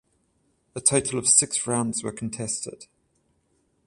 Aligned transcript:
A 0.75 0.81
total 0.81 1.19
of 1.19 1.27
six 1.29 1.67
rounds 1.67 2.03
were 2.03 2.11
contested. 2.11 2.87